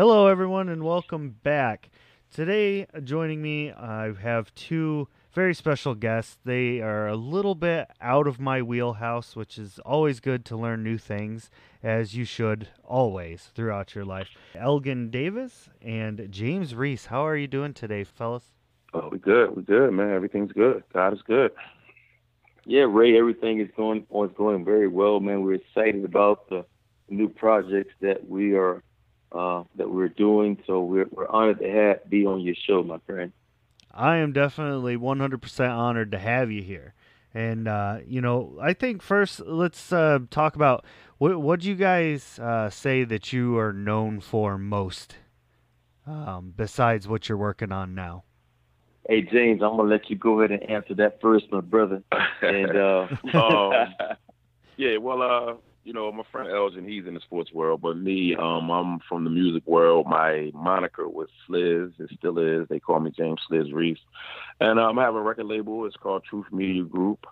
[0.00, 1.90] Hello, everyone, and welcome back.
[2.32, 6.38] Today, joining me, I have two very special guests.
[6.42, 10.82] They are a little bit out of my wheelhouse, which is always good to learn
[10.82, 11.50] new things,
[11.82, 14.28] as you should always throughout your life.
[14.54, 17.04] Elgin Davis and James Reese.
[17.04, 18.54] How are you doing today, fellas?
[18.94, 19.54] Oh, we good.
[19.54, 20.14] We're good, man.
[20.14, 20.82] Everything's good.
[20.94, 21.52] God is good.
[22.64, 25.42] Yeah, Ray, everything is going is going very well, man.
[25.42, 26.64] We're excited about the
[27.10, 28.82] new projects that we are
[29.32, 30.62] uh, that we're doing.
[30.66, 33.32] So we're we're honored to have be on your show, my friend.
[33.92, 36.94] I am definitely 100% honored to have you here.
[37.34, 40.84] And uh, you know, I think first let's uh, talk about
[41.18, 45.16] what what you guys uh, say that you are known for most,
[46.06, 48.24] um, besides what you're working on now.
[49.08, 52.02] Hey James, I'm gonna let you go ahead and answer that first, my brother.
[52.42, 53.94] And uh, um,
[54.76, 55.54] yeah, well, uh,
[55.90, 59.24] you know, my friend Elgin, he's in the sports world, but me, um, I'm from
[59.24, 60.06] the music world.
[60.08, 62.68] My moniker was Sliz, it still is.
[62.68, 63.98] They call me James Sliz Reese,
[64.60, 65.84] and um, I have a record label.
[65.86, 67.26] It's called Truth Media Group.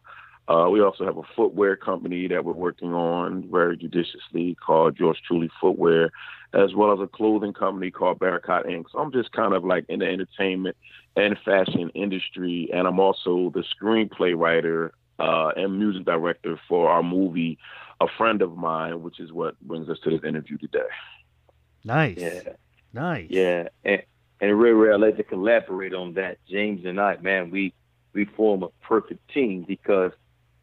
[0.48, 5.19] Uh, we also have a footwear company that we're working on very judiciously called George
[5.25, 6.11] Truly Footwear,
[6.53, 8.86] as well as a clothing company called Barricade Inc.
[8.91, 10.77] So I'm just kind of like in the entertainment
[11.14, 17.05] and fashion industry, and I'm also the screenplay writer uh, and music director for our
[17.05, 17.56] movie
[18.00, 20.80] a friend of mine, which is what brings us to this interview today.
[21.84, 22.18] Nice.
[22.18, 22.40] Yeah.
[22.92, 23.27] Nice.
[23.30, 23.68] Yeah.
[23.84, 24.02] And,
[24.40, 26.39] and Ray Ray, I'd like to collaborate on that.
[26.48, 27.73] James and I, man, we
[28.12, 30.12] we form a perfect team because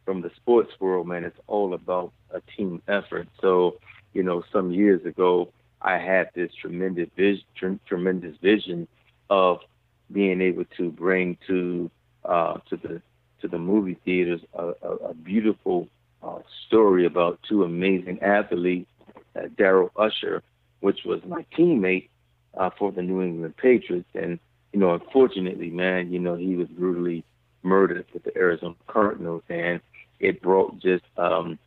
[0.04, 3.28] from the sports world, man, it's all about a team effort.
[3.40, 3.78] So,
[4.12, 8.88] you know, some years ago, I had this tremendous vision, tremendous vision
[9.28, 9.60] of
[10.10, 11.90] being able to bring to
[12.24, 13.02] uh, to the
[13.40, 15.88] to the movie theaters a, a, a beautiful
[16.26, 18.90] uh, story about two amazing athletes,
[19.36, 20.42] uh, Daryl Usher,
[20.80, 22.08] which was my teammate
[22.56, 24.08] uh, for the New England Patriots.
[24.14, 24.38] And,
[24.72, 27.24] you know, unfortunately, man, you know, he was brutally
[27.62, 29.42] murdered with the Arizona Cardinals.
[29.48, 29.80] And
[30.18, 31.58] it brought just um,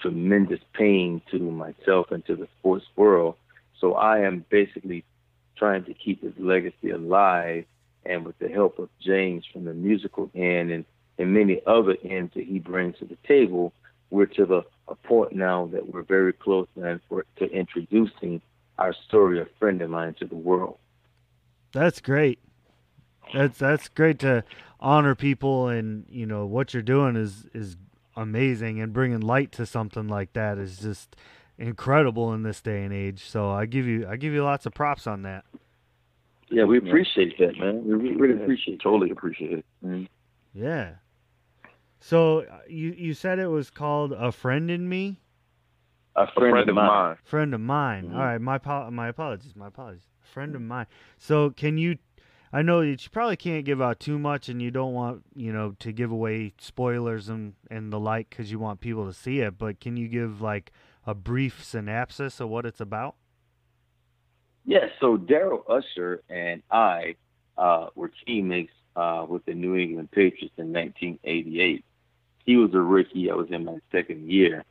[0.00, 3.36] tremendous pain to myself and to the sports world.
[3.80, 5.04] So I am basically
[5.56, 7.64] trying to keep his legacy alive.
[8.04, 10.84] And with the help of James from the musical end and,
[11.18, 13.72] and many other ends that he brings to the table,
[14.12, 18.42] we're to the a point now that we're very close man for to introducing
[18.78, 20.76] our story of friend of mine to the world.
[21.72, 22.38] That's great.
[23.32, 24.44] That's that's great to
[24.78, 27.76] honor people and you know what you're doing is is
[28.16, 31.16] amazing and bringing light to something like that is just
[31.56, 33.24] incredible in this day and age.
[33.24, 35.44] So I give you I give you lots of props on that.
[36.50, 37.82] Yeah, we appreciate that, man.
[37.82, 38.82] We really appreciate, it.
[38.82, 39.64] totally appreciate it.
[39.82, 40.04] Mm-hmm.
[40.52, 40.96] Yeah.
[42.02, 45.20] So uh, you you said it was called a friend in me.
[46.16, 46.86] A friend, a friend of mine.
[46.86, 47.16] mine.
[47.22, 48.08] Friend of mine.
[48.10, 48.14] Mhm.
[48.14, 49.54] All right, my apo- my apologies.
[49.54, 50.08] My apologies.
[50.20, 50.86] Friend of mine.
[51.16, 51.98] So can you?
[52.52, 55.52] I know that you probably can't give out too much, and you don't want you
[55.52, 59.38] know to give away spoilers and and the like because you want people to see
[59.38, 59.56] it.
[59.56, 60.72] But can you give like
[61.06, 63.14] a brief synopsis of what it's about?
[64.64, 64.90] Yes.
[65.00, 67.16] so Daryl Usher and I
[67.56, 71.84] uh, were teammates uh, with the New England Patriots in 1988.
[72.44, 73.30] He was a rookie.
[73.30, 74.64] I was in my second year.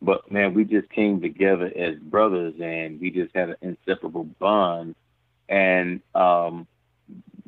[0.00, 4.94] But man, we just came together as brothers and we just had an inseparable bond.
[5.48, 6.66] And um,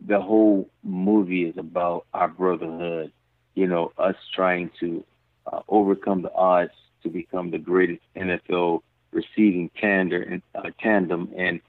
[0.06, 3.12] the whole movie is about our brotherhood,
[3.54, 5.04] you know, us trying to
[5.50, 6.72] uh, overcome the odds
[7.02, 8.80] to become the greatest NFL
[9.12, 11.60] receiving tandem and uh, tandem and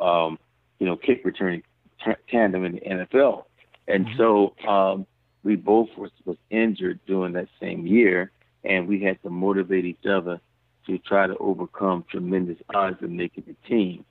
[0.00, 0.38] um,
[0.78, 1.62] you know kick returning
[2.04, 3.44] t- tandem in the NFL.
[3.88, 4.16] And Mhm.
[4.16, 5.06] so um,
[5.44, 8.32] we both was, was injured during that same year,
[8.64, 10.40] and we had to motivate each other
[10.86, 14.04] to try to overcome tremendous odds of making the team.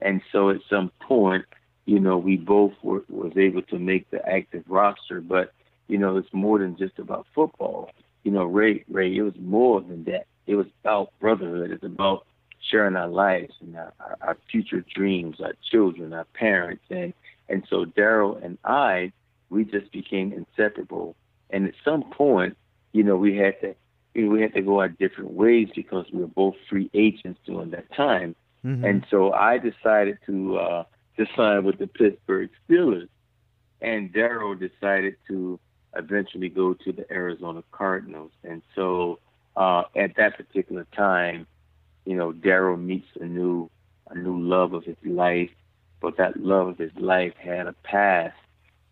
[0.00, 1.44] And so at some point,
[1.84, 5.52] you know, we both were was able to make the active roster, but
[5.88, 7.90] you know, it's more than just about football.
[8.24, 10.26] You know, Ray, Ray, it was more than that.
[10.46, 11.70] It was about brotherhood.
[11.70, 12.26] It's about
[12.70, 17.14] sharing our lives and our, our, future dreams, our children, our parents, and
[17.48, 19.12] and so Daryl and I,
[19.50, 21.16] we just became inseparable.
[21.50, 22.56] And at some point,
[22.92, 23.74] you know, we had to
[24.14, 27.38] you know, we had to go our different ways because we were both free agents
[27.46, 28.34] during that time.
[28.64, 28.84] Mhm.
[28.84, 30.84] And so I decided to uh,
[31.16, 33.08] to sign with the Pittsburgh Steelers,
[33.80, 35.60] and Daryl decided to
[35.94, 38.32] eventually go to the Arizona Cardinals.
[38.42, 39.20] And so
[39.56, 41.46] uh, at that particular time,
[42.04, 43.70] you know, Daryl meets a new
[44.10, 45.50] a new love of his life,
[46.00, 48.36] but that love of his life had a past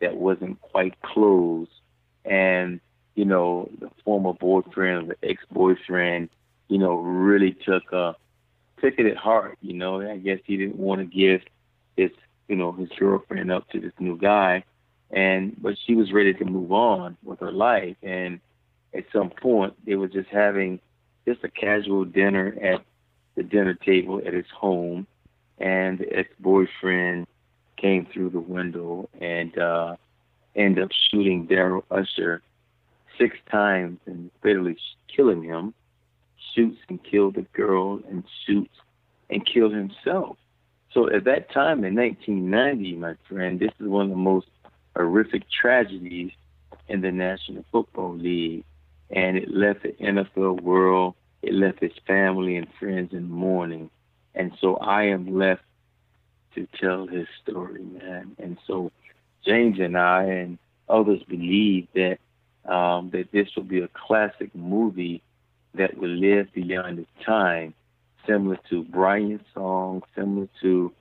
[0.01, 1.71] that wasn't quite closed,
[2.25, 2.81] and
[3.15, 6.29] you know, the former boyfriend or the ex-boyfriend,
[6.69, 8.15] you know, really took a
[8.81, 9.57] took it at heart.
[9.63, 11.41] You know, I guess he didn't want to give
[11.97, 12.11] his,
[12.49, 14.65] you know, his girlfriend up to this new guy,
[15.11, 17.97] and but she was ready to move on with her life.
[18.03, 18.41] And
[18.95, 20.81] at some point, they were just having
[21.27, 22.83] just a casual dinner at
[23.35, 25.07] the dinner table at his home,
[25.59, 27.27] and the ex-boyfriend
[27.77, 29.97] came through the window and uh,
[30.55, 32.43] ended up shooting Daryl Usher
[33.19, 34.77] six times and fatally
[35.15, 35.75] killing him
[36.55, 38.75] shoots and killed the girl and shoots
[39.31, 40.37] and killed himself.
[40.93, 44.47] So at that time in 1990, my friend, this is one of the most
[44.97, 46.33] horrific tragedies
[46.89, 48.65] in the National Football League.
[49.11, 53.91] And it left the NFL world, it left his family and friends in mourning.
[54.35, 55.63] And so I am left
[56.57, 58.35] to tell his story, man.
[58.39, 58.91] And so
[59.47, 60.59] James and I and
[60.89, 62.19] others believe that
[62.65, 65.23] um, that this will be a classic movie
[65.75, 67.75] that will live beyond its time,
[68.27, 70.93] similar to Brian's song, similar to,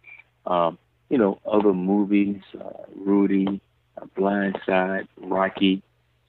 [0.45, 0.77] um,
[1.09, 3.61] you know, other movies, uh, Rudy,
[3.99, 5.81] uh, Blind Side, Rocky.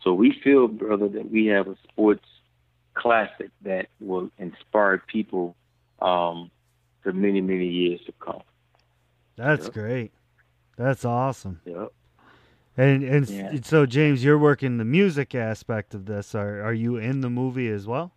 [0.03, 2.25] So we feel, brother, that we have a sports
[2.95, 5.55] classic that will inspire people
[6.01, 6.51] um,
[7.03, 8.43] for many, many years to come.
[9.37, 9.75] That's Yep.
[9.75, 10.13] great.
[10.77, 11.61] That's awesome.
[11.65, 11.93] Yep.
[12.77, 13.59] And and Yeah.
[13.63, 16.35] so James, you're working the music aspect of this.
[16.35, 18.13] Are are you in the movie as well?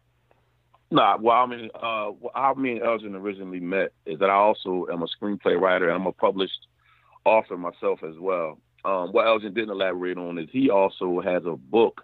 [0.92, 4.88] Nah, well, I mean, uh, how me and Elgin originally met is that I also
[4.92, 6.68] am a screenplay writer and I'm a published
[7.26, 8.60] author myself as well.
[8.86, 12.02] Um, what Elgin didn't elaborate on is he also has a book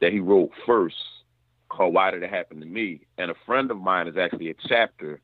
[0.00, 0.94] that he wrote first
[1.70, 3.00] called Why Did It Happen to Me?
[3.18, 5.20] And a friend of mine is actually a chapter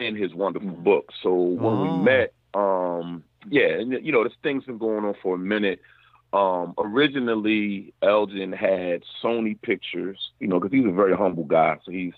[0.00, 1.12] in his wonderful book.
[1.22, 1.82] So when Oh.
[1.82, 5.80] we met, um, yeah, and you know, this thing's been going on for a minute.
[6.32, 11.78] Um, originally, Elgin had Sony Pictures, you know, because he's a very humble guy.
[11.84, 12.12] So he's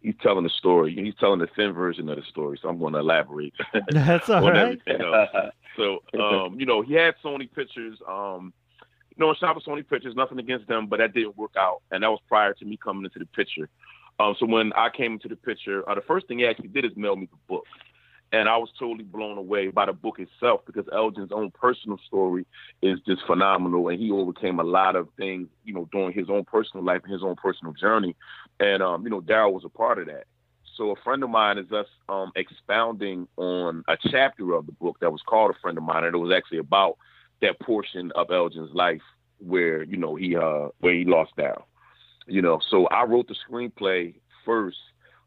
[0.00, 0.94] he's telling the story.
[0.94, 2.58] He's telling the thin version of the story.
[2.60, 3.54] So I'm going to elaborate
[3.90, 4.80] That's all right.
[5.76, 7.98] So, um, you know, he had Sony Pictures.
[8.08, 8.52] Um,
[9.16, 12.02] you know, shop with Sony Pictures, nothing against them, but that didn't work out, and
[12.02, 13.68] that was prior to me coming into the picture.
[14.18, 16.84] Um, so when I came into the picture, uh, the first thing he actually did
[16.84, 17.64] is mail me the book,
[18.32, 22.46] and I was totally blown away by the book itself because Elgin's own personal story
[22.82, 26.44] is just phenomenal, and he overcame a lot of things, you know, during his own
[26.44, 28.16] personal life and his own personal journey,
[28.60, 30.24] and um, you know, Daryl was a part of that.
[30.76, 34.98] So a friend of mine is us um, expounding on a chapter of the book
[35.00, 36.98] that was called "A Friend of Mine," and it was actually about
[37.40, 39.02] that portion of Elgin's life
[39.38, 41.62] where you know he uh where he lost Daryl,
[42.26, 44.14] You know, so I wrote the screenplay
[44.44, 44.78] first,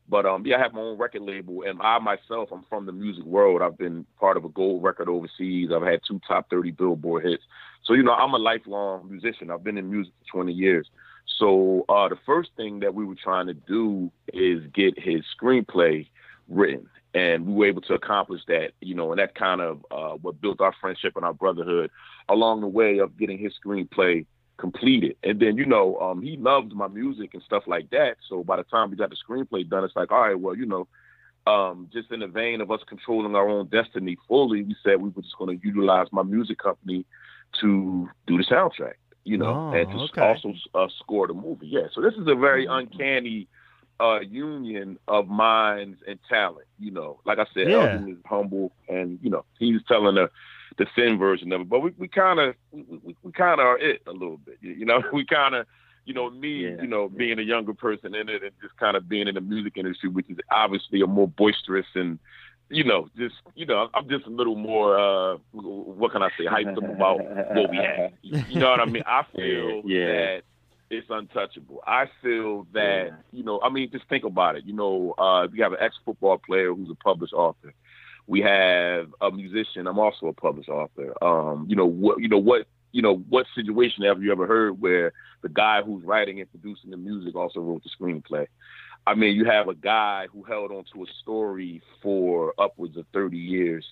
[0.09, 2.91] but um yeah, I have my own record label, and I myself I'm from the
[2.91, 3.61] music world.
[3.61, 5.69] I've been part of a gold record overseas.
[5.73, 7.43] I've had two top 30 Billboard hits.
[7.85, 9.51] So you know, I'm a lifelong musician.
[9.51, 10.89] I've been in music for 20 years.
[11.37, 16.07] So uh, the first thing that we were trying to do is get his screenplay
[16.49, 18.71] written, and we were able to accomplish that.
[18.81, 21.91] You know, and that kind of uh, what built our friendship and our brotherhood
[22.27, 24.25] along the way of getting his screenplay
[24.59, 25.15] completed.
[25.23, 28.17] And then you know, um, he loved my music and stuff like that.
[28.27, 30.65] So by the time we got the screenplay done, it's like, all right, well, you
[30.65, 30.87] know.
[31.47, 35.09] Um, just in the vein of us controlling our own destiny fully, we said we
[35.09, 37.05] were just going to utilize my music company
[37.59, 40.21] to do the soundtrack you know, Oh, and to okay.
[40.21, 41.67] also uh, score the movie.
[41.67, 43.47] Yeah, so this is a very uncanny
[43.99, 46.65] uh, union of minds and talent.
[46.79, 47.93] You know, like I said, Yeah.
[48.07, 50.29] Is humble, and you know, he's telling the
[50.77, 51.69] the thin version of it.
[51.69, 54.48] But we we kind of we, we, we kind of are it a little bit.
[54.61, 55.65] You, know, we kind of.
[56.05, 56.81] You know, me, Yeah.
[56.81, 59.41] you know, being a younger person in it and just kind of being in the
[59.41, 62.17] music industry, which is obviously a more boisterous and
[62.71, 66.45] you know, just you know, I'm just a little more uh what can I say,
[66.45, 67.19] hyped up about
[67.53, 68.11] what we have.
[68.49, 69.03] You know what I mean?
[69.05, 70.07] I feel Yeah.
[70.07, 70.41] that
[70.89, 71.83] it's untouchable.
[71.85, 73.15] I feel that, Yeah.
[73.31, 74.63] you know, I mean, just think about it.
[74.65, 77.71] You know, uh, we have an ex football player who's a published author.
[78.25, 79.85] We have a musician.
[79.85, 81.13] I'm also a published author.
[81.23, 82.19] Um, you know what?
[82.19, 82.65] You know what?
[82.91, 86.89] You know what situation have you ever heard where the guy who's writing and producing
[86.91, 88.47] the music also wrote the screenplay?
[89.07, 93.05] I mean, you have a guy who held on to a story for upwards of
[93.13, 93.85] 30 years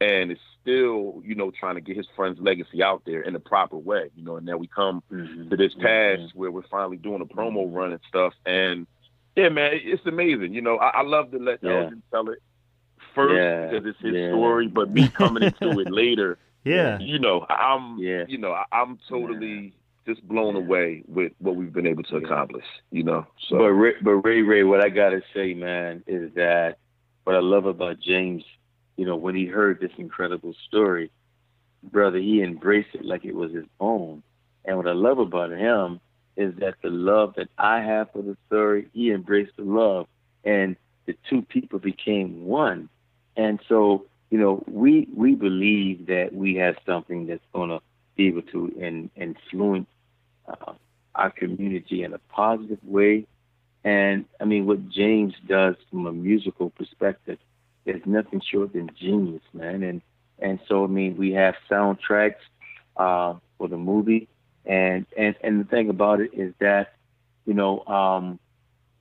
[0.00, 3.38] and is still, you know, trying to get his friend's legacy out there in the
[3.40, 4.36] proper way, you know.
[4.36, 5.50] And now we come Mhm.
[5.50, 6.34] to this pass Mhm.
[6.34, 8.34] where we're finally doing a promo run and stuff.
[8.44, 8.86] And
[9.36, 10.54] yeah, man, it's amazing.
[10.54, 11.70] You know, I, I love to let Yeah.
[11.82, 12.38] Elgin tell it
[13.14, 14.28] first Yeah, because it's his yeah.
[14.28, 16.98] story, but me coming into it later, Yeah.
[16.98, 18.24] you know, I'm, Yeah.
[18.28, 19.72] you know, I- I'm totally
[20.04, 22.24] just blown away with what we've been able to Yeah.
[22.26, 22.64] accomplish.
[22.90, 26.78] You know, so But Ray, but Ray Ray, what I gotta say, man, is that
[27.24, 28.44] what I love about James,
[28.96, 31.10] you know, when he heard this incredible story,
[31.84, 34.22] brother, he embraced it like it was his own.
[34.64, 36.00] And what I love about him
[36.36, 40.08] is that the love that I have for the story, he embraced the love,
[40.44, 42.88] and the two people became one.
[43.36, 47.80] And so, you know, we we believe that we have something that's gonna
[48.16, 49.88] be able to in, influence
[50.48, 50.72] uh,
[51.14, 53.26] our community in a positive way.
[53.84, 57.38] And I mean, what James does from a musical perspective
[57.84, 59.82] is nothing short than genius, man.
[59.82, 60.02] And
[60.38, 62.42] and so I mean, we have soundtracks
[62.96, 64.28] uh, for the movie,
[64.64, 66.92] and and and the thing about it is that
[67.44, 68.38] you know um,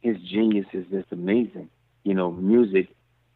[0.01, 1.69] his genius is just amazing.
[2.03, 2.89] You know, music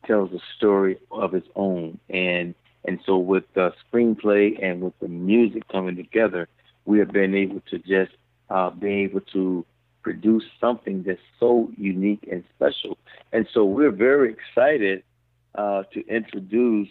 [0.06, 5.08] tells a story of its own, and and so with the screenplay and with the
[5.08, 6.48] music coming together,
[6.86, 8.12] we have been able to just
[8.50, 9.66] uh, be able to
[10.02, 12.98] produce something that's so unique and special.
[13.34, 15.04] And so we're very excited
[15.56, 16.88] uh, to introduce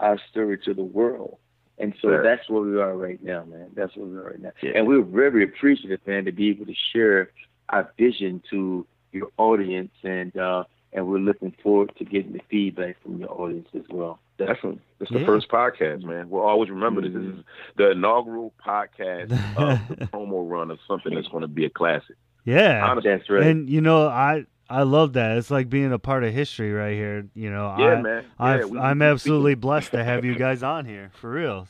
[0.00, 1.36] our story to the world.
[1.78, 2.22] And so Sure.
[2.22, 3.70] that's where we are right now, man.
[3.74, 4.50] That's where we are right now.
[4.62, 4.72] Yeah.
[4.76, 7.30] And we're very appreciative, man, to be able to share
[7.68, 12.96] our vision to your audience, and uh, and we're looking forward to getting the feedback
[13.02, 14.18] from your audience as well.
[14.38, 14.80] Definitely.
[15.00, 15.26] It's the Yeah.
[15.26, 16.30] first podcast, man.
[16.30, 17.12] We'll always remember this.
[17.12, 17.38] This mm-hmm.
[17.40, 17.44] is
[17.76, 22.16] the inaugural podcast of the promo run of something that's going to be a classic.
[22.44, 22.86] Yeah.
[22.88, 23.10] Honestly.
[23.10, 23.42] That's right.
[23.42, 25.36] And you know, I I love that.
[25.38, 27.26] It's like being a part of history right here.
[27.34, 28.24] You know, Yeah, I, man.
[28.38, 31.66] i Yeah, we- I'm we- absolutely blessed to have you guys on here for real.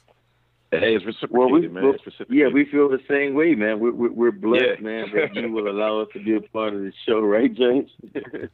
[0.70, 1.84] Hey, it's Well, we, man.
[1.86, 2.36] It's reciprocated.
[2.36, 3.80] yeah, we feel the same way, man.
[3.80, 4.80] We're, we're, we're blessed, Yeah.
[4.80, 7.90] man, that you will allow us to be a part of the show, right, James?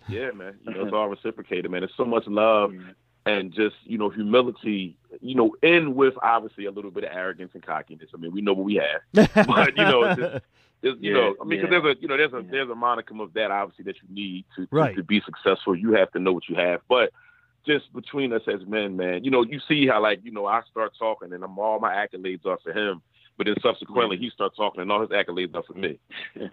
[0.09, 0.55] Yeah, man.
[0.65, 1.81] You know, it's all reciprocated, man.
[1.81, 2.91] There's so much love mm-hmm.
[3.27, 7.51] and just, you know, humility, you know, in with obviously a little bit of arrogance
[7.55, 8.11] and cockiness.
[8.15, 9.29] I mean, we know what we have.
[9.47, 10.45] But, you know, it's just-
[10.83, 11.81] you Yeah, know, I mean, because yeah.
[11.81, 14.45] there's a, you know, there's a, there's a monicum of that obviously that you need
[14.55, 14.95] to, to, Right.
[14.95, 15.75] to be successful.
[15.75, 16.83] You have to know what you have.
[16.91, 17.11] But
[17.67, 20.63] just between us as men, man, you know, you see how like, you know, I
[20.71, 23.03] start talking and I'm all my accolades are for him.
[23.37, 25.99] But then subsequently, he starts talking, and all his accolades are for me.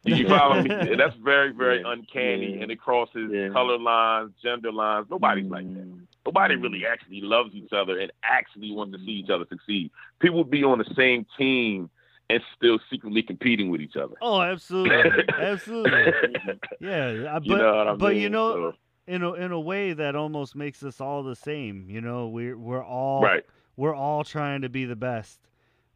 [0.03, 0.71] You follow me?
[0.71, 1.91] And that's very, very Yeah.
[1.91, 2.63] uncanny, Yeah.
[2.63, 3.49] and it crosses Yeah.
[3.49, 5.05] color lines, gender lines.
[5.11, 5.83] Nobody's like that.
[5.87, 6.07] Mm.
[6.25, 9.91] Nobody really actually loves each other and actually wants to see each other succeed.
[10.19, 11.87] People be on the same team
[12.31, 14.15] and still secretly competing with each other.
[14.19, 16.13] oh, absolutely, absolutely.
[16.79, 18.21] Yeah, but you know but mean?
[18.23, 18.75] you know, So,
[19.11, 21.89] in a in a way that almost makes us all the same.
[21.89, 23.43] You know, we're we're all right.
[23.75, 25.39] we're all trying to be the best,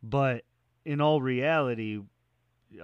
[0.03, 0.43] but
[0.83, 2.01] in all reality,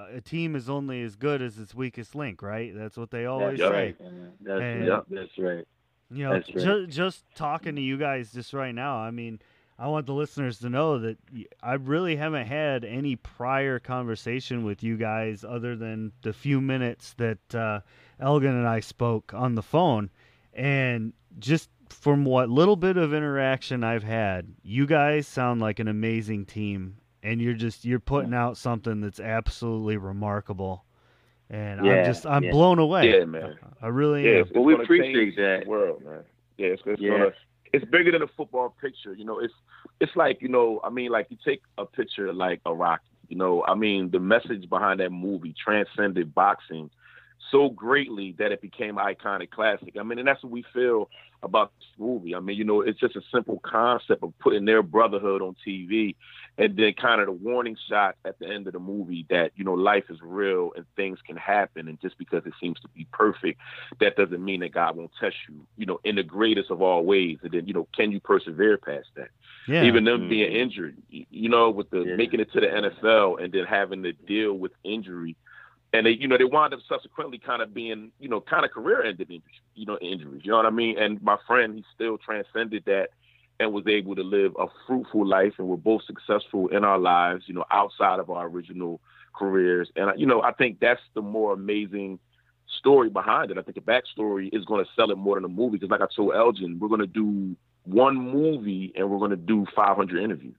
[0.09, 2.41] a team is only as good as its weakest link.
[2.41, 2.71] Right?
[2.73, 3.77] That's what they always That's say.
[3.77, 3.97] right.
[4.39, 5.03] That's And-.
[5.09, 5.67] That's right.
[6.09, 6.45] You know, right.
[6.45, 9.39] ju- just talking to you guys just right now, I mean,
[9.77, 11.17] I want the listeners to know that
[11.63, 17.13] I really haven't had any prior conversation with you guys other than the few minutes
[17.13, 17.79] that uh,
[18.19, 20.09] Elgin and I spoke on the phone.
[20.53, 25.88] And just from what little bit of interaction I've had, you guys sound like an
[25.88, 26.98] amazing team.
[27.24, 30.86] And you're just you're putting out something that's absolutely remarkable,
[31.51, 32.50] and I'm just I'm yeah.
[32.50, 33.12] blown away.
[33.15, 33.60] Yeah, man.
[33.79, 34.41] I really Yeah, am.
[34.41, 35.62] it's, Well, we appreciate that.
[35.65, 36.24] The world, man.
[36.58, 37.10] Yeah, it's, it's Yeah.
[37.12, 37.34] gonna.
[37.74, 39.13] It's bigger than a football picture.
[39.13, 39.53] You know, it's
[40.00, 40.81] it's like you know.
[40.84, 43.03] I mean, like you take a picture like a Rocky.
[43.29, 46.89] You know, I mean, the message behind that movie transcended boxing
[47.51, 49.96] so greatly that it became an iconic classic.
[50.00, 51.10] I mean, and that's what we feel
[51.43, 52.36] about this movie.
[52.36, 56.15] I mean, you know, it's just a simple concept of putting their brotherhood on TV,
[56.58, 59.63] and then kind of the warning shot at the end of the movie that you
[59.63, 63.08] know life is real and things can happen, and just because it seems to be
[63.12, 63.60] perfect,
[64.00, 65.65] that doesn't mean that God won't test you.
[65.77, 68.77] You know, in the greatest of all ways, and then you know, can you persevere
[68.77, 69.29] past that?
[69.67, 69.84] Yeah.
[69.84, 70.29] Even them Mhm.
[70.29, 72.15] being injured, you know, with the Yeah.
[72.15, 75.36] making it to the NFL and then having to deal with injury.
[75.93, 78.71] And they, you know, they wound up subsequently kind of being, you know, kind of
[78.71, 80.41] career-ending injuries, you know, injuries.
[80.45, 80.98] You know what I mean?
[80.98, 83.10] And my friend, he still transcended that
[83.60, 87.43] and was able to live a fruitful life, and we're both successful in our lives,
[87.48, 89.00] you know, outside of our original
[89.33, 89.89] careers.
[89.95, 92.19] And you know, I think that's the more amazing
[92.79, 93.57] story behind it.
[93.57, 96.01] I think the backstory is going to sell it more than a movie because, like
[96.01, 100.24] I told Elgin, we're going to do one movie and we're going to do 500
[100.24, 100.55] interviews.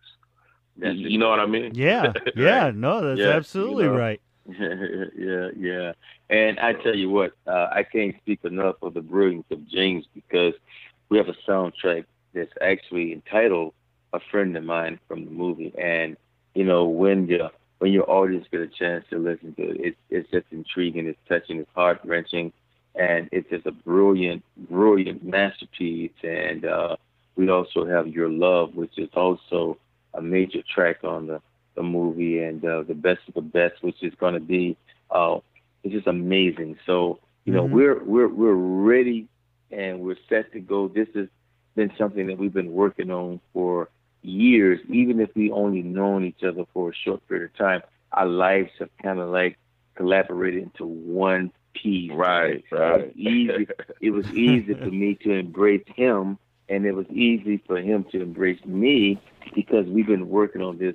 [0.77, 1.73] That's you, you know what I mean?
[1.75, 3.97] Yeah, yeah, no, that's Yeah, you absolutely know.
[3.97, 4.21] right.
[4.59, 5.93] yeah, yeah.
[6.31, 10.05] And I tell you what, uh, I can't speak enough of the brilliance of James
[10.15, 10.55] because
[11.09, 13.75] we have a soundtrack that's actually entitled
[14.13, 16.17] a friend of mine from the movie, and
[16.55, 19.97] you know when you when your audience get a chance to listen to it, it's
[20.11, 22.53] it's just intriguing, it's touching, it's heart wrenching,
[22.95, 26.13] and it's just a brilliant, brilliant masterpiece.
[26.23, 26.97] And uh,
[27.37, 29.79] we also have Your Love, which is also
[30.15, 31.41] a major track on the
[31.75, 34.77] the movie, and uh, the best of the best, which is going to be
[35.11, 35.39] uh,
[35.83, 36.77] it's just amazing.
[36.87, 37.71] So you know Mhm.
[37.71, 39.27] we're we're we're ready
[39.71, 40.89] and we're set to go.
[40.89, 41.29] This has
[41.75, 43.89] been something that we've been working on for
[44.23, 47.83] years, even if we only known each other for a short period of time.
[48.13, 49.59] Our lives have kind of like
[49.95, 52.11] collaborated into one piece.
[52.13, 53.07] Right, It right.
[53.07, 53.67] was easy.
[54.01, 56.39] It was easy for me to embrace him,
[56.69, 59.21] and it was easy for him to embrace me
[59.55, 60.95] because we've been working on this,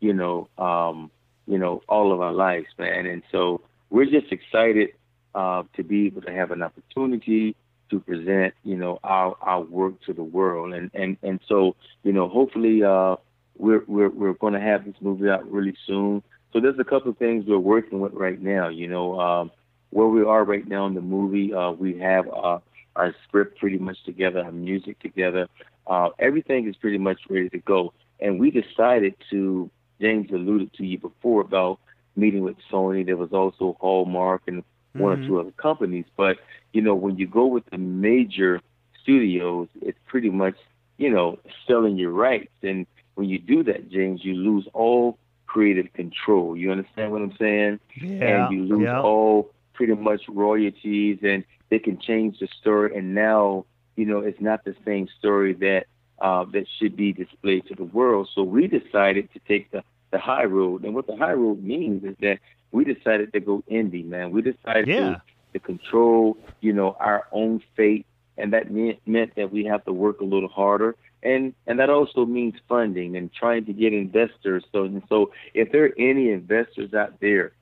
[0.00, 1.10] you know, um,
[1.46, 3.06] you know, all of our lives, man.
[3.06, 3.60] And so
[3.90, 4.90] we're just excited
[5.34, 7.56] uh, to be able to have an opportunity
[7.90, 12.12] to present, you know, our our work to the world, and and and so, you
[12.12, 13.16] know, hopefully, uh,
[13.56, 16.22] we're we're we're going to have this movie out really soon.
[16.52, 18.68] So there's a couple of things we're working with right now.
[18.68, 19.50] You know, um,
[19.90, 22.58] where we are right now in the movie, uh, we have uh,
[22.96, 25.48] our script pretty much together, our music together.
[25.86, 27.92] Uh, everything is pretty much ready to go.
[28.20, 31.78] And we decided to, James alluded to you before about
[32.16, 33.04] meeting with Sony.
[33.04, 34.62] There was also Hallmark and
[34.94, 35.24] one Mhm.
[35.24, 36.06] or two other companies.
[36.16, 36.38] But,
[36.72, 38.60] you know, when you go with the major
[39.02, 40.56] studios, it's pretty much,
[40.98, 42.52] you know, selling your rights.
[42.62, 46.56] And when you do that, James, you lose all creative control.
[46.56, 47.80] You understand what I'm saying?
[48.00, 48.46] Yeah.
[48.46, 49.00] and you lose yeah.
[49.00, 53.64] all pretty much royalties and they can change the story and now
[53.96, 55.86] you know it's not the same story that
[56.20, 58.28] uh, that should be displayed to the world.
[58.34, 59.82] So we decided to take the
[60.12, 60.84] the high road.
[60.84, 62.38] And what the high road means is that
[62.70, 64.30] we decided to go indie man.
[64.30, 65.16] We decided Yeah.
[65.16, 65.20] to,
[65.54, 68.06] to control you know our own fate.
[68.38, 70.94] And that meant, meant that we have to work a little harder.
[71.22, 74.64] And and that also means funding and trying to get investors.
[74.72, 77.52] So and so if there are any investors out there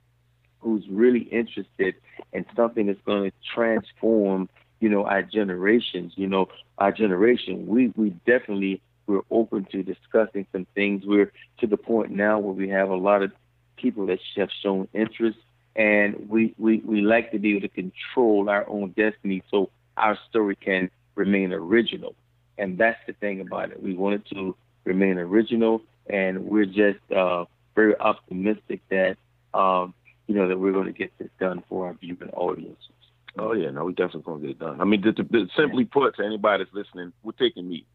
[0.60, 1.94] who's really interested
[2.32, 4.48] in something that's going to transform,
[4.84, 10.46] you know, our generations, you know, our generation, we, we definitely, we're open to discussing
[10.52, 11.04] some things.
[11.06, 13.32] We're to the point now where we have a lot of
[13.78, 15.38] people that have shown interest
[15.74, 20.18] and we, we, we like to be able to control our own destiny so our
[20.28, 22.14] story can remain original.
[22.58, 23.82] And that's the thing about it.
[23.82, 24.54] We want it to
[24.84, 25.80] remain original
[26.10, 29.16] and we're just uh, very optimistic that
[29.54, 29.94] um,
[30.26, 32.93] you know, that we're going to get this done for our viewing audiences.
[33.38, 34.80] Oh yeah, no, we definitely gonna get it done.
[34.80, 37.86] I mean, to, to, to- simply put, to anybody that's listening, we're taking meat.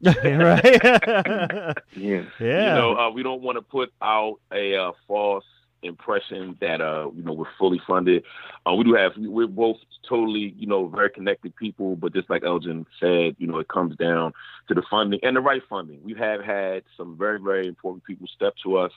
[0.04, 0.62] right.
[1.96, 2.24] Yeah.
[2.38, 2.68] yeah.
[2.68, 5.44] You know, uh, we don't want to put out a uh, false
[5.82, 8.22] impression that uh, you know we're fully funded.
[8.68, 12.44] Uh, we do have we're both totally you know very connected people, but just like
[12.44, 14.32] Elgin said, you know, it comes down
[14.68, 16.00] to the funding and the right funding.
[16.04, 18.92] We have had some very very important people step to us.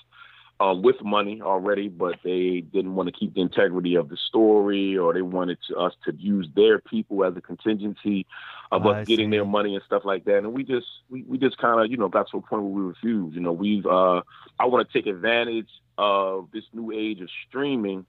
[0.62, 4.98] Um, with money already, but they didn't want to keep the integrity of the story,
[4.98, 8.26] or they wanted to, us to use their people as a contingency
[8.70, 9.38] of I us getting see.
[9.38, 10.40] their money and stuff like that.
[10.40, 12.72] And we just we, we just kind of you know got to a point where
[12.72, 13.36] we refused.
[13.36, 14.22] You know, we've uh,
[14.60, 18.06] I want to take advantage of this new age of streaming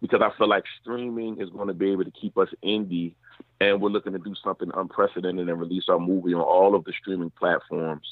[0.00, 3.14] because I feel like streaming is going to be able to keep us indie,
[3.60, 6.92] and we're looking to do something unprecedented and release our movie on all of the
[7.00, 8.08] streaming platforms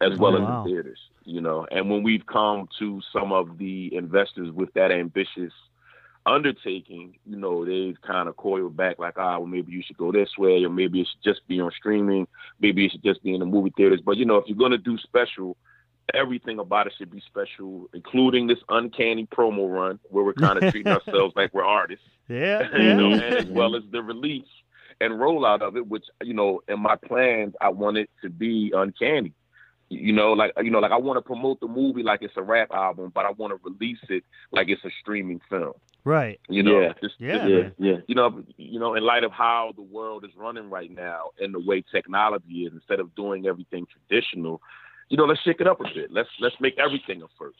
[0.00, 0.98] as well Oh, as the theaters.
[1.24, 5.52] You know, and when we've come to some of the investors with that ambitious
[6.26, 10.12] undertaking, you know, they've kind of coiled back like, ah, well, maybe you should go
[10.12, 12.26] this way, or maybe it should just be on streaming,
[12.60, 14.00] maybe it should just be in the movie theaters.
[14.04, 15.56] But you know, if you're gonna do special,
[16.14, 20.70] everything about it should be special, including this uncanny promo run where we're kind of
[20.72, 22.68] treating ourselves like we're artists, Yeah.
[22.76, 23.20] you know, yeah.
[23.22, 24.48] and as well as the release
[25.00, 28.72] and rollout of it, which you know, in my plans, I want it to be
[28.74, 29.32] uncanny.
[29.92, 32.42] You know, like you know, like I want to promote the movie like it's a
[32.42, 34.22] rap album, but I want to release it
[34.52, 35.72] like it's a streaming film.
[36.04, 36.40] Right.
[36.48, 36.92] You know, Yeah.
[37.02, 37.46] Just- Yeah.
[37.46, 37.96] Yeah, yeah.
[38.06, 41.52] you know, you know, in light of how the world is running right now and
[41.52, 44.62] the way technology is, instead of doing everything traditional,
[45.08, 46.12] you know, let's shake it up a bit.
[46.12, 47.58] Let's let's make everything a first,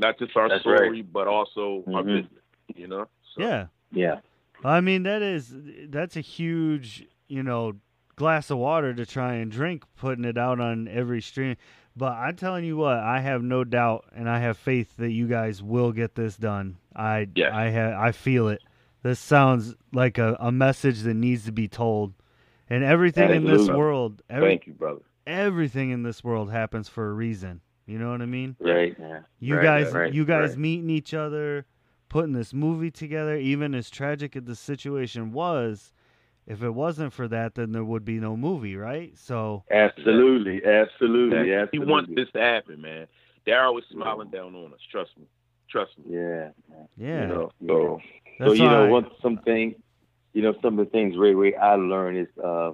[0.00, 2.22] not just our That's story, but also our Mhm.
[2.22, 2.42] business.
[2.74, 3.66] You know, So, Yeah.
[3.92, 4.18] Yeah.
[4.64, 5.54] I mean, that is
[5.88, 7.74] that's a huge, you know,
[8.18, 11.56] glass of water to try and drink, putting it out on every stream.
[11.96, 15.26] But I'm telling you what, I have no doubt, and I have faith that you
[15.26, 16.76] guys will get this done.
[16.94, 17.52] I, Yes.
[17.52, 18.60] I have, I feel it.
[19.02, 22.14] This sounds like a, a message that needs to be told,
[22.68, 25.00] and everything in this world, every, Thank you, brother.
[25.26, 27.60] everything in this world happens for a reason.
[27.86, 28.54] You know what I mean?
[28.60, 28.94] Right.
[28.98, 29.20] Yeah.
[29.40, 30.58] You Right, guys, right, you guys right.
[30.58, 31.64] meeting each other,
[32.08, 35.92] putting this movie together, even as tragic as the situation was,
[36.48, 39.16] if it wasn't for that, then there would be no movie, right?
[39.18, 41.68] So absolutely, absolutely, absolutely.
[41.72, 43.06] He wants this to happen, man.
[43.46, 44.80] Daryl was smiling down on us.
[44.90, 45.26] Trust me,
[45.70, 46.16] trust me.
[46.16, 46.48] Yeah,
[46.96, 47.20] yeah.
[47.20, 48.00] You know, so,
[48.38, 49.74] so you know, one something,
[50.32, 52.72] you know, some of the things Ray Ray I learned is, uh,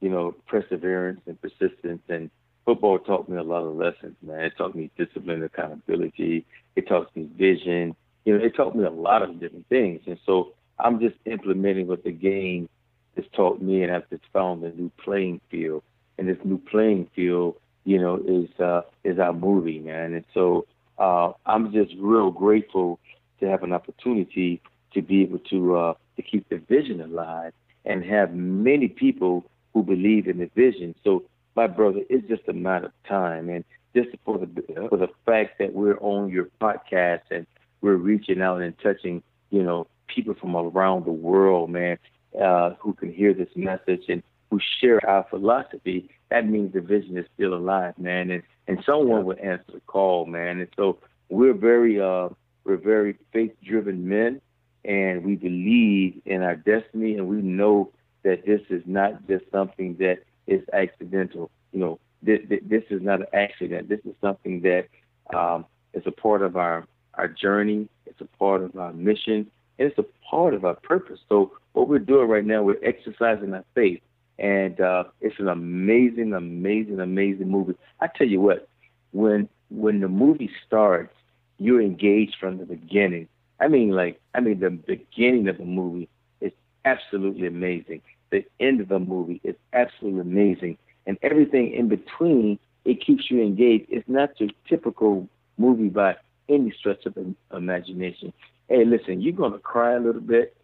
[0.00, 2.02] you know, perseverance and persistence.
[2.10, 2.30] And
[2.66, 4.40] football taught me a lot of lessons, man.
[4.40, 6.44] It taught me discipline, accountability.
[6.76, 7.96] It taught me vision.
[8.26, 10.02] You know, it taught me a lot of different things.
[10.06, 12.68] And so I'm just implementing what the game
[13.16, 15.82] has taught me, and I've just found a new playing field.
[16.18, 20.14] And this new playing field, you know, is uh, is our movie, man.
[20.14, 20.66] And so
[20.98, 22.98] uh, I'm just real grateful
[23.40, 24.60] to have an opportunity
[24.92, 27.52] to be able to uh, to keep the vision alive
[27.84, 30.94] and have many people who believe in the vision.
[31.04, 31.24] So
[31.56, 35.58] my brother, it's just a matter of time, and just for the for the fact
[35.58, 37.46] that we're on your podcast and
[37.80, 41.98] we're reaching out and touching, you know, people from around the world, man,
[42.40, 47.16] uh, who can hear this message and who share our philosophy, that means the vision
[47.16, 48.30] is still alive, man.
[48.30, 50.60] And and someone would answer the call, man.
[50.60, 52.28] And so we're very uh
[52.64, 54.40] we're very faith driven men
[54.84, 57.90] and we believe in our destiny and we know
[58.22, 61.50] that this is not just something that is accidental.
[61.72, 63.88] You know, this, this is not an accident.
[63.88, 64.88] This is something that
[65.36, 67.88] um, is a part of our, our journey.
[68.06, 71.20] It's a part of our mission and it's a part of our purpose.
[71.28, 74.00] So what we're doing right now, we're exercising our faith,
[74.38, 77.74] and uh, it's an amazing, amazing, amazing movie.
[78.00, 78.68] I tell you what,
[79.12, 81.14] when when the movie starts,
[81.58, 83.28] you're engaged from the beginning.
[83.60, 86.08] I mean, like, I mean, the beginning of the movie
[86.40, 86.52] is
[86.84, 88.02] absolutely amazing.
[88.30, 93.42] The end of the movie is absolutely amazing, and everything in between, it keeps you
[93.42, 93.86] engaged.
[93.88, 96.16] It's not your typical movie by
[96.48, 97.16] any stretch of
[97.52, 98.32] imagination
[98.68, 100.56] hey, listen, you're going to cry a little bit.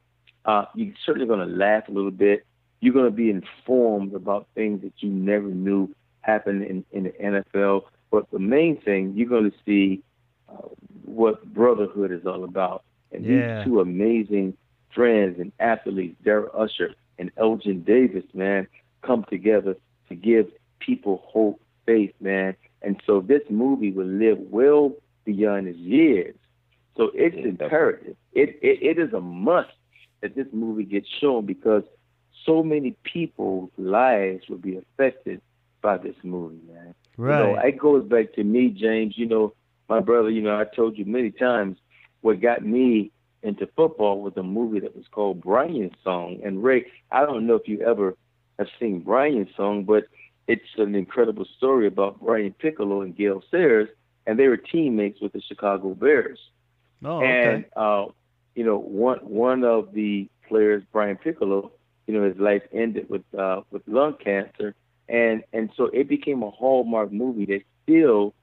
[0.45, 2.47] Uh, you're certainly going to laugh a little bit.
[2.81, 7.11] You're going to be informed about things that you never knew happened in, in the
[7.11, 7.83] NFL.
[8.11, 10.03] But the main thing, you're going to see
[10.49, 10.69] uh,
[11.05, 12.85] what brotherhood is all about.
[13.13, 13.59] And yeah.
[13.59, 14.57] these two amazing
[14.95, 18.67] friends and athletes, Darrell Usher and Elgin Davis, man,
[19.03, 19.77] come together
[20.09, 22.57] to give people hope, faith, man.
[22.83, 24.93] And so this movie will live well
[25.25, 26.35] beyond its years.
[27.01, 28.15] So it's imperative.
[28.35, 29.71] It, it it is a must
[30.21, 31.83] that this movie gets shown because
[32.45, 35.41] so many people's lives will be affected
[35.81, 36.95] by this movie, man.
[37.17, 37.39] Right.
[37.39, 39.17] You know, it goes back to me, James.
[39.17, 39.55] You know,
[39.89, 40.29] my brother.
[40.29, 41.79] You know, I told you many times
[42.21, 46.41] what got me into football was a movie that was called Brian's Song.
[46.45, 48.15] And Ray, I don't know if you ever
[48.59, 50.05] have seen Brian's Song, but
[50.49, 53.89] it's an incredible story about Brian Piccolo and Gale Sayers,
[54.27, 56.39] and they were teammates with the Chicago Bears.
[57.05, 58.07] Oh, and uh,
[58.55, 61.73] you know, one one of the players, Brian Piccolo,
[62.07, 64.75] you know, his life ended with uh, with lung cancer,
[65.09, 68.35] and and so it became a hallmark movie that still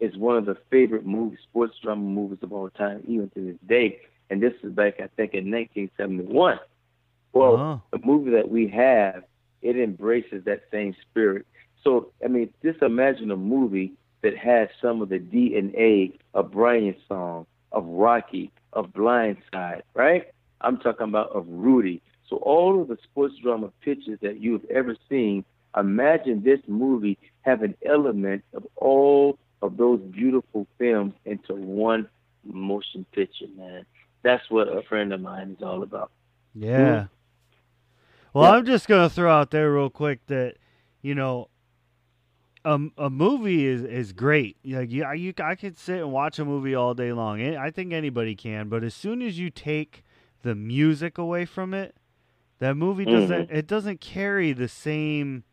[0.00, 3.56] is one of the favorite movies, sports drama movies of all time, even to this
[3.66, 4.00] day.
[4.30, 6.58] And this is back, I think, in 1971.
[7.32, 7.78] Well, uh-huh.
[7.92, 9.24] the movie that we have,
[9.62, 11.46] it embraces that same spirit.
[11.82, 16.96] So, I mean, just imagine a movie that has some of the DNA of Brian's
[17.08, 20.28] song, of Rocky, of Blindside, right?
[20.60, 22.00] I'm talking about of Rudy.
[22.30, 25.44] So all of the sports drama pictures that you've ever seen,
[25.76, 32.08] imagine this movie have an element of all of those beautiful films into one
[32.44, 33.84] motion picture, man.
[34.22, 36.10] That's what a friend of mine is all about.
[36.54, 36.78] Yeah.
[36.78, 37.06] Mm-hmm.
[38.32, 38.58] Well, yeah.
[38.58, 40.56] I'm just gonna throw out there real quick that,
[41.02, 41.48] you know,
[42.64, 44.56] a, a movie is, is great.
[44.64, 47.42] Like you, you, I could sit and watch a movie all day long.
[47.56, 48.68] I think anybody can.
[48.68, 50.02] But as soon as you take
[50.42, 51.96] the music away from it,
[52.60, 53.48] that movie doesn't.
[53.48, 53.56] Mm-hmm.
[53.56, 55.44] It doesn't carry the same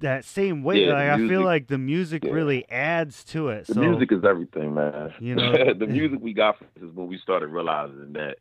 [0.00, 0.86] that same weight.
[0.86, 2.32] Yeah, like, music, I feel like the music yeah.
[2.32, 3.66] really adds to it.
[3.66, 5.14] The so, music is everything, man.
[5.20, 8.38] You know, the music we got from this is when we started realizing that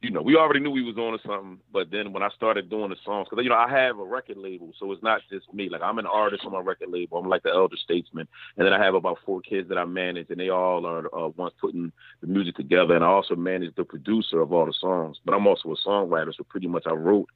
[0.00, 2.70] you know, we already knew we was on to something, but then when I started
[2.70, 5.52] doing the songs, because you know I have a record label, so it's not just
[5.52, 5.68] me.
[5.68, 7.18] Like I'm an artist on my record label.
[7.18, 10.30] I'm like the elder statesman, and then I have about four kids that I manage,
[10.30, 12.94] and they all are uh, once putting the music together.
[12.94, 16.32] And I also manage the producer of all the songs, but I'm also a songwriter,
[16.36, 17.28] so pretty much I wrote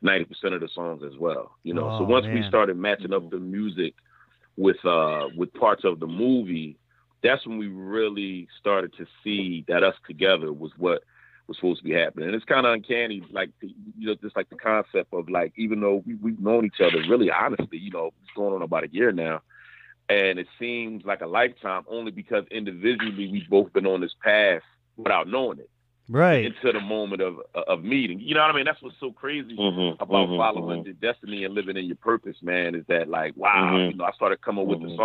[0.00, 1.52] ninety percent of the songs as well.
[1.64, 2.34] You know, oh, so once man.
[2.36, 3.94] we started matching up the music
[4.56, 6.78] with uh with parts of the movie,
[7.22, 11.02] that's when we really started to see that us together was what
[11.48, 12.26] was supposed to be happening.
[12.26, 15.80] And it's kind of uncanny, like you know, just like the concept of like, even
[15.80, 18.88] though we, we've known each other really honestly, you know, it's going on about a
[18.88, 19.42] year now,
[20.08, 24.62] and it seems like a lifetime only because individually we've both been on this path
[24.96, 25.70] without knowing it.
[26.08, 28.20] right into the moment of of meeting.
[28.20, 28.64] You know what I mean?
[28.64, 30.84] That's what's so crazy Mhm, about mhm, following mhm.
[30.84, 32.74] the destiny and living in your purpose, man.
[32.74, 33.76] Is that like wow?
[33.76, 33.90] Mhm.
[33.90, 34.96] You know, I started coming with the Mhm.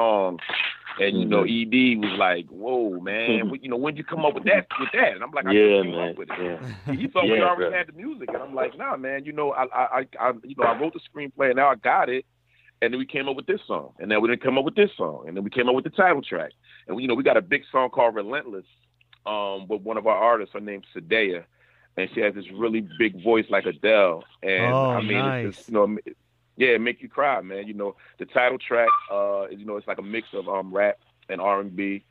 [1.02, 1.98] And you know, Mhm.
[1.98, 3.50] Ed was like, "Whoa, man!
[3.62, 4.68] You know, when'd you come up with that?
[4.80, 6.10] With that?" And I'm like, "I Yeah, came man.
[6.12, 6.40] up with it."
[6.88, 6.94] Yeah.
[6.96, 7.78] He thought we already bro.
[7.78, 9.26] had the music, and I'm like, "Nah, man.
[9.26, 11.76] You know, I, I, I, I, you know, I wrote the screenplay, and now I
[11.76, 12.26] got it."
[12.84, 14.76] And then we came up with this song, and then we didn't come up with
[14.76, 16.52] this song, and then we came up with the title track,
[16.88, 18.66] and we, you know, we got a big song called "Relentless,"
[19.26, 20.54] um, with one of our artists.
[20.54, 21.44] Her name's Sadea,
[21.98, 25.46] and she has this really big voice like Adele, and Oh, I mean, nice.
[25.48, 25.98] it's just, you know,
[26.62, 27.68] yeah, make you cry, man.
[27.68, 31.00] You know, the title track, uh, you know, it's like a mix of um rap
[31.28, 32.04] and R and B.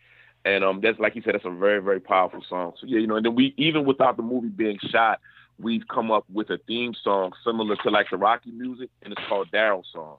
[0.45, 2.73] And um that's like you said, that's a very, very powerful song.
[2.81, 5.21] So yeah, you know, and then we even without the movie being shot,
[5.61, 9.23] we've come up with a theme song similar to like the Rocky music, and it's
[9.29, 10.17] called Daryl Song.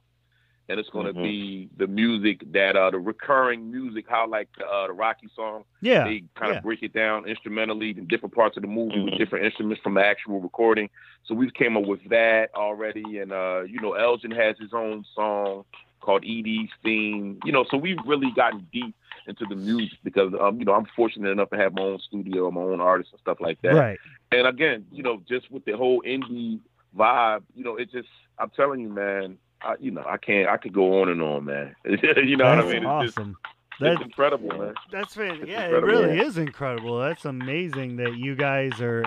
[0.69, 1.23] And it's gonna Mhm.
[1.23, 5.63] be the music that uh the recurring music, how like the uh the Rocky song,
[5.81, 6.61] yeah they kind of yeah.
[6.61, 9.17] break it down instrumentally in different parts of the movie with Mhm.
[9.17, 10.89] different instruments from the actual recording.
[11.25, 15.03] So we've came up with that already, and uh, you know, Elgin has his own
[15.13, 15.65] song
[15.99, 17.39] called Edie's theme.
[17.43, 18.95] You know, so we've really gotten deep
[19.27, 22.49] into the music because um, you know, I'm fortunate enough to have my own studio,
[22.49, 23.75] my own artists and stuff like that.
[23.75, 23.99] right
[24.31, 26.59] And again, you know, just with the whole indie
[26.97, 28.07] vibe, you know, it just
[28.39, 29.37] I'm telling you, man.
[29.63, 30.49] I, you know, I can't.
[30.49, 31.75] I could go on and on, man.
[31.85, 32.83] you know that's what I mean?
[32.85, 33.37] It's just awesome
[33.81, 34.73] it's that's incredible, man.
[34.91, 36.99] That's fan- It's yeah, it really is incredible.
[36.99, 39.05] That's amazing that you guys are.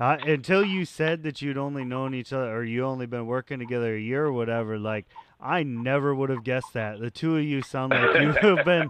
[0.00, 3.58] Uh, until you said that you'd only known each other, or you only been working
[3.60, 5.06] together a year or whatever, like
[5.40, 6.98] I never would have guessed that.
[7.00, 8.88] The two of you sound like you have been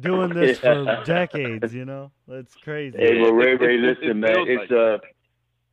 [0.00, 1.72] doing this for decades.
[1.74, 2.98] You know, that's crazy.
[2.98, 4.98] Hey, well, Ray, It- Ray, it- it listen, man, it's like uh,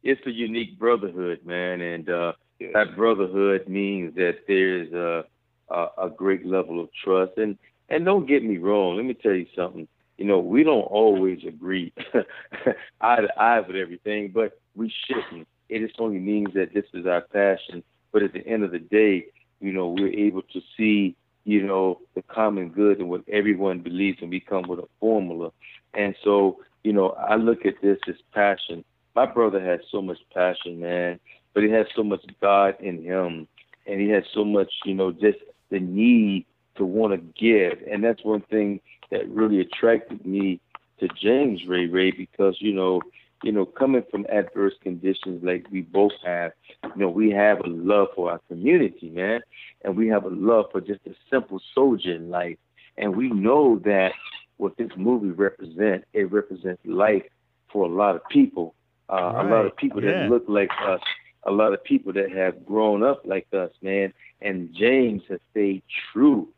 [0.03, 5.25] it's a unique brotherhood, man, and uh, That brotherhood means that there's a,
[5.69, 7.33] a a great level of trust.
[7.37, 7.57] And
[7.89, 9.87] and don't get me wrong, let me tell you something.
[10.17, 11.93] You know, we don't always agree
[13.01, 15.47] eye to eye with everything, but we shouldn't.
[15.69, 17.83] It just only means that this is our passion.
[18.11, 19.27] But at the end of the day,
[19.59, 24.19] you know, we're able to see, you know, the common good and what everyone believes,
[24.21, 25.51] and we come with a formula.
[25.93, 28.83] And so, you know, I look at this as passion.
[29.15, 31.19] My brother has so much passion, man,
[31.57, 33.47] but he has so much God in him,
[33.87, 35.39] and he has so much, you know, just
[35.71, 37.79] the need to want to give.
[37.91, 40.59] And that's one thing that really attracted me
[40.99, 43.01] to James Ray Ray because, you know,
[43.41, 46.51] you know, coming from adverse conditions like we both have,
[46.83, 49.41] you know, we have a love for our community, man,
[49.83, 52.57] and we have a love for just a simple soldier in life.
[52.99, 54.11] And we know that
[54.57, 57.23] what this movie represents, it represents life
[57.71, 58.75] for a lot of people,
[59.09, 60.27] uh, a lot of people Yeah.
[60.27, 61.01] that look like us,
[61.47, 64.13] a lot of people that have grown up like us, man.
[64.41, 65.81] And James has stayed
[66.11, 66.49] true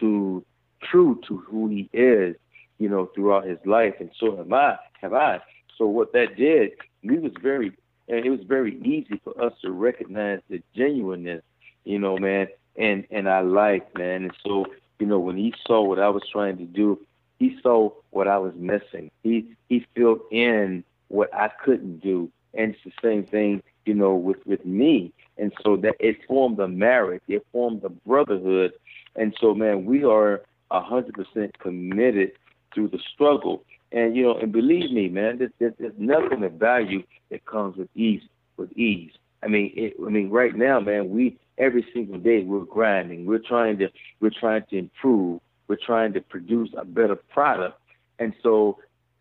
[0.00, 0.44] to
[0.82, 2.36] true to who he is,
[2.78, 4.78] you know, throughout his life, and so have I.
[5.00, 5.40] Have I?
[5.76, 6.72] So what that did,
[7.02, 7.72] we was very,
[8.08, 11.42] and it was very easy for us to recognize the genuineness,
[11.84, 14.66] you know, man, and and I like, man, and so
[14.98, 17.00] you know when he saw what I was trying to do,
[17.38, 19.10] he saw what I was missing.
[19.22, 24.14] He he filled in what I couldn't do, and it's the same thing, you know,
[24.14, 28.72] with with me, and so that it formed a marriage, it formed a brotherhood,
[29.16, 32.32] and so man, we are a hundred percent committed
[32.74, 33.64] through the struggle.
[33.90, 37.78] And you know, and believe me, man, there's, there's, there's nothing of value that comes
[37.78, 38.22] with ease.
[38.58, 42.64] With ease, I mean, it, I mean, right now, man, we every single day we're
[42.64, 43.24] grinding.
[43.24, 43.88] We're trying to
[44.20, 45.40] we're trying to improve.
[45.68, 47.80] We're trying to produce a better product.
[48.18, 48.78] And so,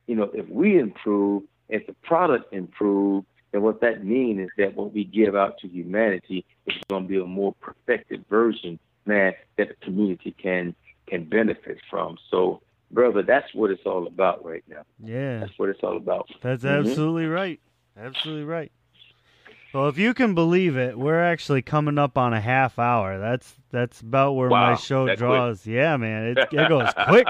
[0.08, 4.76] you know, if we improve, if the product improves, then what that means is that
[4.76, 9.34] what we give out to humanity is going to be a more perfected version, man,
[9.58, 10.76] that the community can
[11.08, 12.18] can benefit from.
[12.30, 14.84] So brother, that's what it's all about right now.
[15.02, 16.30] Yeah, That's what it's all about.
[16.42, 16.80] that's Mhm.
[16.90, 17.60] absolutely right.
[17.98, 18.72] Absolutely right.
[19.78, 23.20] Well, if you can believe it, we're actually coming up on a half hour.
[23.20, 25.20] That's that's about where my show that quick.
[25.20, 25.68] draws.
[25.68, 27.28] Yeah, man, it, it goes quick.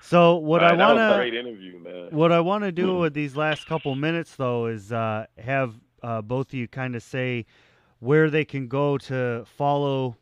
[0.00, 2.08] So what I right, a want to great interview, man.
[2.10, 3.00] What I want to do Mhm.
[3.00, 7.02] with these last couple minutes, though, is uh, have uh, both of you kind of
[7.02, 7.44] say
[7.98, 10.16] where they can go to follow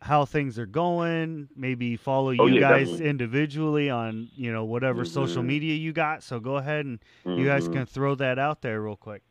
[0.00, 1.48] how things are going.
[1.54, 3.10] Maybe follow you Oh, yeah, guys definitely.
[3.10, 5.46] individually on you know whatever social Mhm.
[5.46, 6.22] media you got.
[6.22, 7.72] So go ahead and you guys Mhm.
[7.72, 9.22] can throw that out there real quick.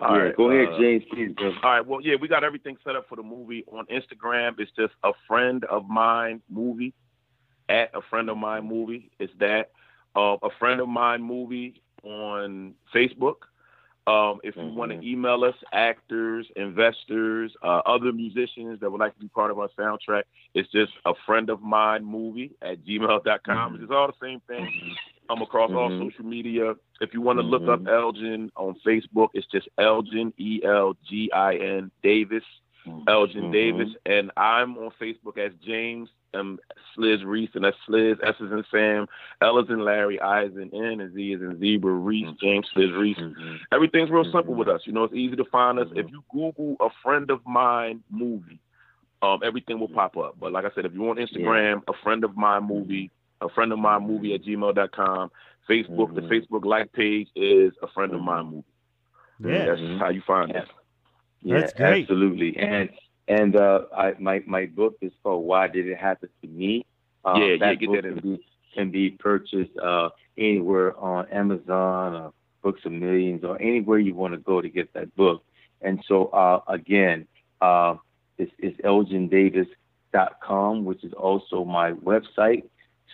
[0.00, 1.56] All yeah, right, go ahead, uh, James, please, brother.
[1.62, 1.86] All right.
[1.86, 4.58] Well, yeah, we got everything set up for the movie on Instagram.
[4.58, 6.92] It's just a friend of mine movie
[7.68, 9.10] at a friend of mine movie.
[9.18, 9.70] It's that
[10.16, 13.36] uh, a friend of mine movie on Facebook.
[14.08, 19.14] Um, if you want to email us, actors, investors, uh, other musicians that would like
[19.14, 20.24] to be part of our soundtrack,
[20.54, 23.78] it's just a friend of mine movie at gmail.com.
[23.78, 23.82] Mhm.
[23.82, 24.96] It's all the same thing.
[25.32, 26.10] I'm across all Mhm.
[26.10, 26.74] social media.
[27.00, 27.88] If you want to look up Mhm.
[27.88, 32.44] Elgin on Facebook, it's just Elgin E L G I N Davis.
[33.06, 33.52] Elgin Mhm.
[33.52, 36.58] Davis, and I'm on Facebook as James M.
[36.94, 39.06] Sliz Reese, and that's Sliz, S is in Sam,
[39.40, 42.40] L is in Larry, I is in N, and Z is in Zebra, Reese, Mhm.
[42.40, 43.18] James Sliz Reese.
[43.18, 43.58] Mhm.
[43.70, 44.58] Everything's real simple Mhm.
[44.58, 44.84] with us.
[44.84, 45.88] You know, it's easy to find us.
[45.94, 48.58] If you Google a friend of mine movie,
[49.22, 50.34] um, everything will pop up.
[50.40, 53.10] But like I said, if you're on Instagram, a friend of mine movie,
[53.42, 55.30] a friend of mine movie at gmail.com.
[55.68, 56.28] Facebook, the Mhm.
[56.30, 58.24] Facebook like page is a friend of Mhm.
[58.24, 58.64] mine movie.
[59.56, 59.66] Yeah.
[59.66, 59.98] That's Mhm.
[59.98, 60.68] how you find us.
[61.42, 62.02] Yeah, That's great.
[62.02, 62.56] absolutely.
[62.56, 62.90] And
[63.28, 66.84] and uh, I my my book is called Why Did It Happen to Me?
[67.24, 68.14] Uh, Yeah, yeah, get that in.
[68.14, 73.98] can be can be purchased uh, anywhere on Amazon or Books of Millions or anywhere
[73.98, 75.44] you want to go to get that book.
[75.80, 77.26] And so uh, again,
[77.60, 77.96] uh,
[78.38, 82.64] it's, it's elgindavis.com, which is also my website.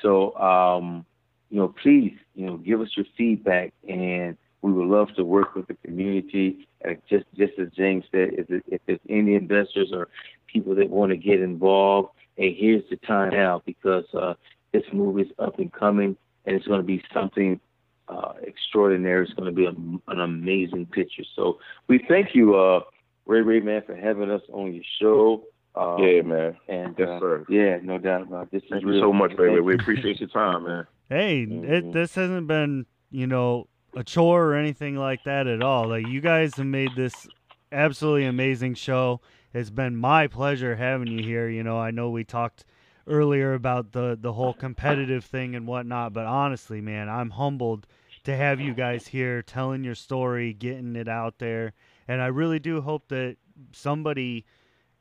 [0.02, 1.04] So um,
[1.50, 5.54] you know, please, you know, give us your feedback and we would love to work
[5.54, 6.68] with the community.
[6.82, 10.08] And just just as James said, if, if there's any investors or
[10.46, 14.34] people that want to get involved, hey, here's the time now because uh,
[14.72, 17.60] this movie is up and coming, and it's going to be something
[18.08, 19.24] uh, extraordinary.
[19.24, 21.24] It's going to be a, an amazing picture.
[21.34, 21.58] So
[21.88, 22.80] we thank you, uh,
[23.26, 25.44] Ray Ray Man, for having us on your show.
[25.74, 26.56] Uh, Yeah, man.
[26.68, 27.44] and Yes, uh, sir.
[27.48, 28.50] yeah, no doubt about it.
[28.52, 29.00] This Thank is you real.
[29.02, 29.60] so much, baby.
[29.60, 30.86] We appreciate your time, man.
[31.08, 31.64] Hey, Mhm.
[31.64, 35.88] it, this hasn't been, you know, a chore or anything like that at all.
[35.88, 37.28] Like you guys have made this
[37.72, 39.20] absolutely amazing show.
[39.54, 41.48] It's been my pleasure having you here.
[41.48, 42.64] You know, I know we talked
[43.06, 47.86] earlier about the the whole competitive thing and whatnot, but honestly, man, I'm humbled
[48.24, 51.72] to have you guys here telling your story, getting it out there,
[52.06, 53.36] and I really do hope that
[53.72, 54.44] somebody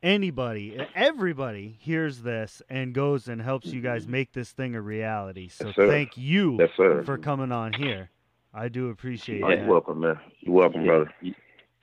[0.04, 5.48] anybody everybody hears this and goes and helps you guys make this thing a reality
[5.48, 6.70] so Yes, thank you Yes,
[7.06, 8.10] for coming on here.
[8.54, 9.60] I do appreciate Oh, that.
[9.60, 10.20] you're welcome, man.
[10.40, 11.14] You're welcome, Yeah, brother.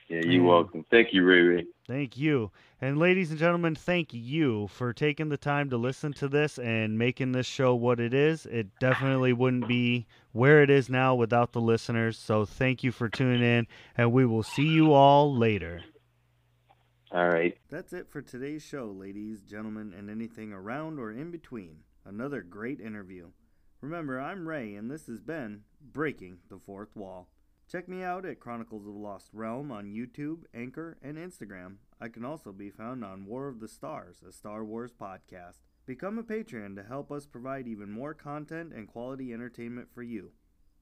[0.09, 0.85] Yeah, you're welcome.
[0.91, 1.67] Thank you, Ray Ray.
[1.87, 2.51] Thank you.
[2.81, 6.99] And ladies and gentlemen, thank you for taking the time to listen to this and
[6.99, 8.47] making this show what it is.
[8.47, 12.19] It definitely wouldn't be where it is now without the listeners.
[12.19, 15.83] So thank you for tuning in, and we will see you all later.
[17.15, 17.57] All right.
[17.71, 21.85] That's it for today's show, ladies, gentlemen, and anything around or in between.
[22.05, 23.29] Another great interview.
[23.81, 27.29] Remember, I'm Ray, and this has been Breaking the Fourth Wall.
[27.71, 31.77] Check me out at Chronicles of the Lost Realm on YouTube, Anchor, and Instagram.
[32.01, 35.61] I can also be found on War of the Stars, a Star Wars podcast.
[35.87, 40.33] Become a Patreon to help us provide even more content and quality entertainment for you.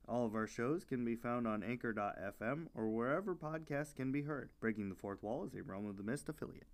[0.09, 4.51] All of our shows can be found on Anchor.fm or wherever podcasts can be heard.
[4.61, 6.67] Breaking the Fourth Wall is a Realm of the Mist affiliate.